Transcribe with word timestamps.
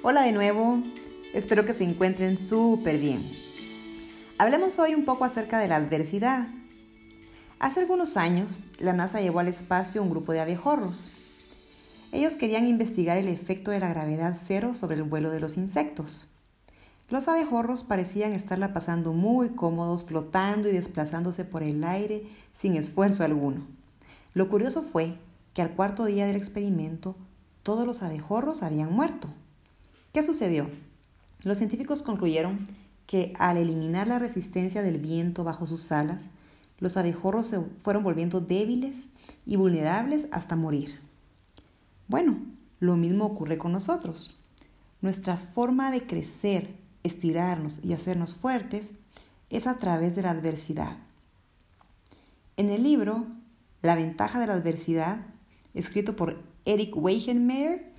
Hola 0.00 0.22
de 0.22 0.30
nuevo, 0.30 0.80
espero 1.34 1.64
que 1.64 1.72
se 1.72 1.82
encuentren 1.82 2.38
súper 2.38 2.98
bien. 2.98 3.20
Hablemos 4.38 4.78
hoy 4.78 4.94
un 4.94 5.04
poco 5.04 5.24
acerca 5.24 5.58
de 5.58 5.66
la 5.66 5.74
adversidad. 5.74 6.46
Hace 7.58 7.80
algunos 7.80 8.16
años, 8.16 8.60
la 8.78 8.92
NASA 8.92 9.20
llevó 9.20 9.40
al 9.40 9.48
espacio 9.48 10.00
un 10.00 10.10
grupo 10.10 10.30
de 10.30 10.38
abejorros. 10.38 11.10
Ellos 12.12 12.34
querían 12.34 12.64
investigar 12.64 13.18
el 13.18 13.26
efecto 13.26 13.72
de 13.72 13.80
la 13.80 13.88
gravedad 13.88 14.38
cero 14.46 14.76
sobre 14.76 14.94
el 14.94 15.02
vuelo 15.02 15.32
de 15.32 15.40
los 15.40 15.56
insectos. 15.56 16.28
Los 17.08 17.26
abejorros 17.26 17.82
parecían 17.82 18.34
estarla 18.34 18.72
pasando 18.72 19.12
muy 19.12 19.48
cómodos 19.50 20.04
flotando 20.04 20.68
y 20.68 20.72
desplazándose 20.72 21.44
por 21.44 21.64
el 21.64 21.82
aire 21.82 22.22
sin 22.54 22.76
esfuerzo 22.76 23.24
alguno. 23.24 23.66
Lo 24.32 24.48
curioso 24.48 24.82
fue 24.82 25.18
que 25.54 25.62
al 25.62 25.72
cuarto 25.72 26.04
día 26.04 26.24
del 26.24 26.36
experimento 26.36 27.16
todos 27.64 27.84
los 27.84 28.04
abejorros 28.04 28.62
habían 28.62 28.92
muerto. 28.92 29.28
¿Qué 30.18 30.24
sucedió? 30.24 30.68
Los 31.44 31.58
científicos 31.58 32.02
concluyeron 32.02 32.66
que 33.06 33.32
al 33.38 33.56
eliminar 33.56 34.08
la 34.08 34.18
resistencia 34.18 34.82
del 34.82 34.98
viento 34.98 35.44
bajo 35.44 35.64
sus 35.64 35.92
alas, 35.92 36.24
los 36.80 36.96
abejorros 36.96 37.46
se 37.46 37.60
fueron 37.78 38.02
volviendo 38.02 38.40
débiles 38.40 39.10
y 39.46 39.54
vulnerables 39.54 40.26
hasta 40.32 40.56
morir. 40.56 40.98
Bueno, 42.08 42.36
lo 42.80 42.96
mismo 42.96 43.26
ocurre 43.26 43.58
con 43.58 43.70
nosotros. 43.70 44.34
Nuestra 45.02 45.36
forma 45.36 45.92
de 45.92 46.04
crecer, 46.04 46.74
estirarnos 47.04 47.78
y 47.84 47.92
hacernos 47.92 48.34
fuertes 48.34 48.90
es 49.50 49.68
a 49.68 49.78
través 49.78 50.16
de 50.16 50.22
la 50.22 50.30
adversidad. 50.30 50.96
En 52.56 52.70
el 52.70 52.82
libro 52.82 53.24
La 53.82 53.94
ventaja 53.94 54.40
de 54.40 54.48
la 54.48 54.54
adversidad, 54.54 55.20
escrito 55.74 56.16
por 56.16 56.42
Eric 56.64 56.96
Weihenmayer, 56.96 57.96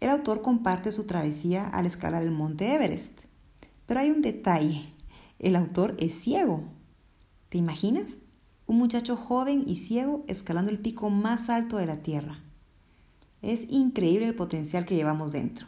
el 0.00 0.10
autor 0.10 0.42
comparte 0.42 0.92
su 0.92 1.04
travesía 1.04 1.66
al 1.66 1.86
escalar 1.86 2.22
el 2.22 2.30
monte 2.30 2.72
Everest. 2.72 3.12
Pero 3.86 4.00
hay 4.00 4.10
un 4.10 4.22
detalle. 4.22 4.92
El 5.38 5.56
autor 5.56 5.96
es 5.98 6.14
ciego. 6.14 6.62
¿Te 7.48 7.58
imaginas? 7.58 8.16
Un 8.66 8.78
muchacho 8.78 9.16
joven 9.16 9.64
y 9.66 9.76
ciego 9.76 10.24
escalando 10.28 10.70
el 10.70 10.78
pico 10.78 11.10
más 11.10 11.48
alto 11.48 11.78
de 11.78 11.86
la 11.86 12.02
Tierra. 12.02 12.38
Es 13.42 13.64
increíble 13.70 14.26
el 14.26 14.34
potencial 14.34 14.84
que 14.84 14.94
llevamos 14.94 15.32
dentro. 15.32 15.66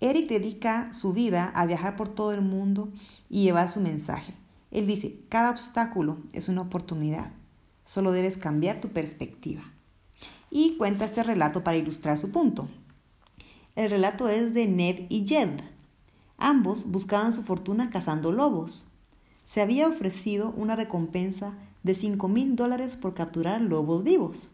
Eric 0.00 0.28
dedica 0.28 0.92
su 0.92 1.12
vida 1.12 1.52
a 1.54 1.66
viajar 1.66 1.96
por 1.96 2.08
todo 2.08 2.32
el 2.32 2.40
mundo 2.40 2.92
y 3.28 3.42
llevar 3.42 3.68
su 3.68 3.80
mensaje. 3.80 4.34
Él 4.70 4.86
dice, 4.86 5.20
cada 5.28 5.50
obstáculo 5.50 6.18
es 6.32 6.48
una 6.48 6.62
oportunidad. 6.62 7.32
Solo 7.84 8.12
debes 8.12 8.36
cambiar 8.36 8.80
tu 8.80 8.88
perspectiva. 8.88 9.62
Y 10.50 10.76
cuenta 10.76 11.04
este 11.04 11.22
relato 11.22 11.64
para 11.64 11.76
ilustrar 11.76 12.16
su 12.16 12.30
punto. 12.30 12.68
El 13.78 13.90
relato 13.90 14.28
es 14.28 14.54
de 14.54 14.66
Ned 14.66 15.06
y 15.08 15.24
Jed. 15.24 15.60
Ambos 16.36 16.90
buscaban 16.90 17.32
su 17.32 17.44
fortuna 17.44 17.90
cazando 17.90 18.32
lobos. 18.32 18.88
Se 19.44 19.60
había 19.60 19.86
ofrecido 19.86 20.52
una 20.56 20.74
recompensa 20.74 21.54
de 21.84 21.94
5 21.94 22.26
mil 22.26 22.56
dólares 22.56 22.96
por 22.96 23.14
capturar 23.14 23.60
lobos 23.60 24.02
vivos. 24.02 24.48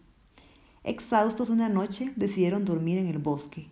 Exhaustos 0.83 1.49
una 1.49 1.71
noche, 1.71 2.13
decidieron 2.17 2.67
dormir 2.67 2.99
en 2.99 3.07
el 3.07 3.17
bosque. 3.17 3.71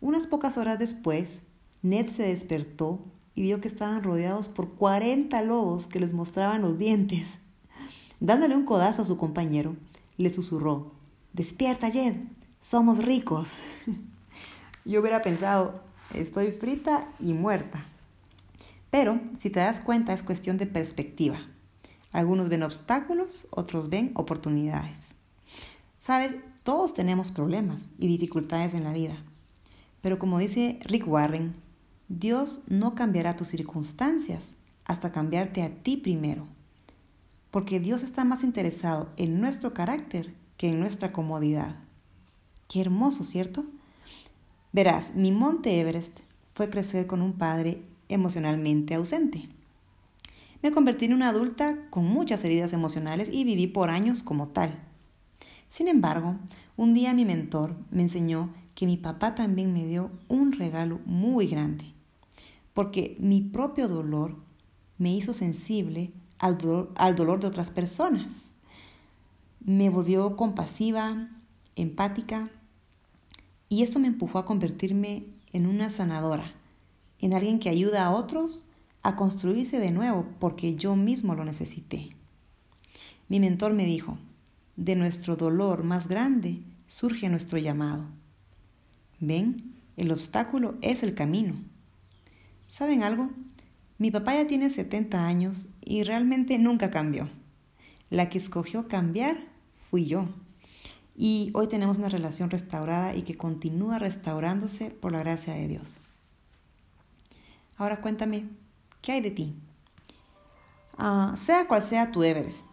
Unas 0.00 0.26
pocas 0.26 0.58
horas 0.58 0.80
después, 0.80 1.38
Ned 1.82 2.08
se 2.08 2.24
despertó 2.24 2.98
y 3.36 3.42
vio 3.42 3.60
que 3.60 3.68
estaban 3.68 4.02
rodeados 4.02 4.48
por 4.48 4.70
40 4.70 5.40
lobos 5.42 5.86
que 5.86 6.00
les 6.00 6.12
mostraban 6.12 6.62
los 6.62 6.78
dientes. 6.78 7.38
Dándole 8.18 8.56
un 8.56 8.64
codazo 8.64 9.02
a 9.02 9.04
su 9.04 9.16
compañero, 9.16 9.76
le 10.16 10.34
susurró, 10.34 10.90
Despierta, 11.32 11.92
Jed, 11.92 12.16
somos 12.60 12.98
ricos. 12.98 13.52
Yo 14.84 15.00
hubiera 15.00 15.22
pensado, 15.22 15.80
estoy 16.14 16.52
frita 16.52 17.08
y 17.18 17.34
muerta. 17.34 17.84
Pero, 18.90 19.20
si 19.38 19.50
te 19.50 19.60
das 19.60 19.80
cuenta, 19.80 20.12
es 20.12 20.22
cuestión 20.22 20.58
de 20.58 20.66
perspectiva. 20.66 21.38
Algunos 22.12 22.48
ven 22.48 22.64
obstáculos, 22.64 23.46
otros 23.50 23.88
ven 23.88 24.10
oportunidades. 24.14 24.98
Sabes, 25.98 26.34
todos 26.64 26.94
tenemos 26.94 27.30
problemas 27.30 27.92
y 27.98 28.08
dificultades 28.08 28.74
en 28.74 28.84
la 28.84 28.92
vida. 28.92 29.16
Pero 30.02 30.18
como 30.18 30.38
dice 30.38 30.78
Rick 30.82 31.06
Warren, 31.06 31.54
Dios 32.08 32.62
no 32.66 32.94
cambiará 32.94 33.36
tus 33.36 33.48
circunstancias 33.48 34.44
hasta 34.84 35.12
cambiarte 35.12 35.62
a 35.62 35.70
ti 35.70 35.96
primero. 35.96 36.48
Porque 37.50 37.78
Dios 37.78 38.02
está 38.02 38.24
más 38.24 38.42
interesado 38.42 39.10
en 39.16 39.40
nuestro 39.40 39.72
carácter 39.72 40.34
que 40.56 40.70
en 40.70 40.80
nuestra 40.80 41.12
comodidad. 41.12 41.76
Qué 42.68 42.80
hermoso, 42.80 43.24
¿cierto? 43.24 43.64
Verás, 44.72 45.14
mi 45.16 45.32
monte 45.32 45.80
Everest 45.80 46.16
fue 46.54 46.70
crecer 46.70 47.06
con 47.06 47.22
un 47.22 47.32
padre 47.32 47.82
emocionalmente 48.08 48.94
ausente. 48.94 49.48
Me 50.62 50.70
convertí 50.70 51.06
en 51.06 51.14
una 51.14 51.30
adulta 51.30 51.88
con 51.90 52.04
muchas 52.04 52.44
heridas 52.44 52.72
emocionales 52.72 53.28
y 53.32 53.44
viví 53.44 53.66
por 53.66 53.90
años 53.90 54.22
como 54.22 54.48
tal. 54.48 54.78
Sin 55.70 55.88
embargo, 55.88 56.36
un 56.76 56.94
día 56.94 57.14
mi 57.14 57.24
mentor 57.24 57.74
me 57.90 58.02
enseñó 58.02 58.52
que 58.74 58.86
mi 58.86 58.96
papá 58.96 59.34
también 59.34 59.72
me 59.72 59.86
dio 59.86 60.10
un 60.28 60.52
regalo 60.52 61.00
muy 61.04 61.46
grande, 61.46 61.92
porque 62.72 63.16
mi 63.18 63.40
propio 63.40 63.88
dolor 63.88 64.36
me 64.98 65.12
hizo 65.12 65.34
sensible 65.34 66.12
al 66.38 66.58
dolor, 66.58 67.40
de 67.40 67.46
otras 67.46 67.70
personas. 67.70 68.28
Me 69.60 69.90
volvió 69.90 70.36
compasiva, 70.36 71.28
empática 71.74 72.50
y 73.70 73.84
esto 73.84 74.00
me 74.00 74.08
empujó 74.08 74.40
a 74.40 74.44
convertirme 74.44 75.26
en 75.52 75.66
una 75.66 75.90
sanadora, 75.90 76.52
en 77.20 77.32
alguien 77.32 77.60
que 77.60 77.70
ayuda 77.70 78.04
a 78.04 78.10
otros 78.10 78.66
a 79.02 79.14
construirse 79.14 79.78
de 79.78 79.92
nuevo 79.92 80.26
porque 80.40 80.74
yo 80.74 80.96
mismo 80.96 81.36
lo 81.36 81.44
necesité. 81.44 82.10
Mi 83.28 83.38
mentor 83.38 83.72
me 83.72 83.86
dijo, 83.86 84.18
de 84.76 84.96
nuestro 84.96 85.36
dolor 85.36 85.84
más 85.84 86.08
grande 86.08 86.58
surge 86.88 87.28
nuestro 87.28 87.58
llamado. 87.58 88.06
¿Ven? 89.20 89.76
El 89.96 90.10
obstáculo 90.10 90.74
es 90.82 91.04
el 91.04 91.14
camino. 91.14 91.54
¿Saben 92.66 93.04
algo? 93.04 93.30
Mi 93.98 94.10
papá 94.10 94.34
ya 94.34 94.48
tiene 94.48 94.68
70 94.68 95.26
años 95.26 95.68
y 95.80 96.02
realmente 96.02 96.58
nunca 96.58 96.90
cambió. 96.90 97.28
La 98.08 98.30
que 98.30 98.38
escogió 98.38 98.88
cambiar 98.88 99.36
fui 99.76 100.06
yo 100.06 100.28
y 101.22 101.50
hoy 101.52 101.66
tenemos 101.66 101.98
una 101.98 102.08
relación 102.08 102.48
restaurada 102.48 103.14
y 103.14 103.20
que 103.20 103.36
continúa 103.36 103.98
restaurándose 103.98 104.88
por 104.88 105.12
la 105.12 105.18
gracia 105.18 105.52
de 105.52 105.68
Dios. 105.68 105.98
Ahora 107.76 108.00
cuéntame, 108.00 108.48
¿qué 109.02 109.12
hay 109.12 109.20
de 109.20 109.30
ti? 109.30 109.54
Ah, 110.96 111.34
sea 111.44 111.68
cual 111.68 111.82
sea 111.82 112.10
tu 112.10 112.22
Everest, 112.22 112.64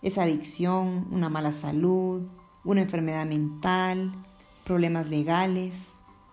esa 0.00 0.22
adicción, 0.22 1.08
una 1.10 1.28
mala 1.28 1.52
salud, 1.52 2.26
una 2.64 2.80
enfermedad 2.80 3.26
mental, 3.26 4.14
problemas 4.64 5.10
legales, 5.10 5.74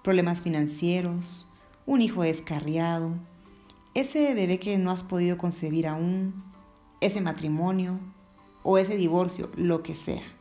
problemas 0.05 0.39
financieros, 0.39 1.49
un 1.85 2.01
hijo 2.01 2.21
descarriado, 2.21 3.11
ese 3.93 4.33
bebé 4.35 4.57
que 4.57 4.77
no 4.77 4.89
has 4.89 5.03
podido 5.03 5.37
concebir 5.37 5.85
aún, 5.85 6.45
ese 7.01 7.19
matrimonio 7.19 7.99
o 8.63 8.77
ese 8.77 8.95
divorcio, 8.95 9.51
lo 9.57 9.83
que 9.83 9.95
sea. 9.95 10.34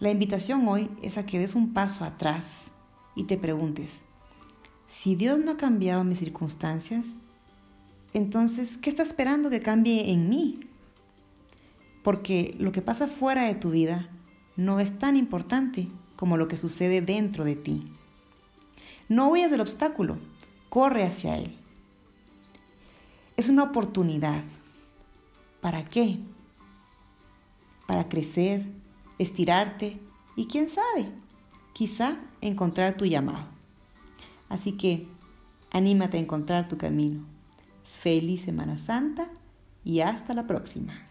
La 0.00 0.10
invitación 0.12 0.68
hoy 0.68 0.88
es 1.02 1.18
a 1.18 1.26
que 1.26 1.40
des 1.40 1.56
un 1.56 1.72
paso 1.72 2.04
atrás 2.04 2.44
y 3.16 3.24
te 3.24 3.36
preguntes, 3.36 4.02
si 4.86 5.16
Dios 5.16 5.40
no 5.40 5.50
ha 5.52 5.56
cambiado 5.56 6.04
mis 6.04 6.20
circunstancias, 6.20 7.04
entonces, 8.14 8.78
¿qué 8.78 8.90
está 8.90 9.02
esperando 9.02 9.50
que 9.50 9.60
cambie 9.60 10.12
en 10.12 10.28
mí? 10.28 10.60
Porque 12.04 12.54
lo 12.60 12.70
que 12.70 12.80
pasa 12.80 13.08
fuera 13.08 13.42
de 13.42 13.56
tu 13.56 13.70
vida 13.70 14.08
no 14.56 14.78
es 14.78 14.96
tan 15.00 15.16
importante 15.16 15.88
como 16.14 16.36
lo 16.36 16.46
que 16.46 16.56
sucede 16.56 17.02
dentro 17.02 17.44
de 17.44 17.56
ti. 17.56 17.92
No 19.08 19.28
huyas 19.28 19.50
del 19.50 19.60
obstáculo, 19.60 20.16
corre 20.68 21.02
hacia 21.04 21.36
él. 21.36 21.56
Es 23.36 23.48
una 23.48 23.64
oportunidad. 23.64 24.44
¿Para 25.60 25.84
qué? 25.84 26.18
Para 27.88 28.08
crecer, 28.08 28.64
estirarte 29.18 30.00
y 30.36 30.46
quién 30.46 30.68
sabe, 30.68 31.10
quizá 31.72 32.18
encontrar 32.40 32.96
tu 32.96 33.06
llamado. 33.06 33.46
Así 34.48 34.72
que 34.72 35.08
anímate 35.70 36.16
a 36.16 36.20
encontrar 36.20 36.68
tu 36.68 36.78
camino. 36.78 37.24
Feliz 37.84 38.42
Semana 38.42 38.78
Santa 38.78 39.28
y 39.84 40.00
hasta 40.00 40.34
la 40.34 40.46
próxima. 40.46 41.07